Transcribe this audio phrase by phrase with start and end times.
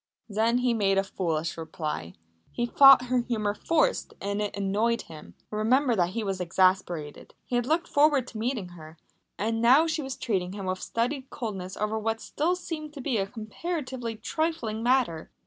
[0.27, 2.15] Then he made a foolish reply.
[2.51, 5.35] He thought her humour forced and it annoyed him.
[5.51, 7.35] Remember that he was exasperated.
[7.45, 8.97] He had looked forward to meeting her,
[9.37, 13.21] and now she was treating him with studied coldness over what still seemed to him
[13.21, 15.29] a comparatively trifling matter.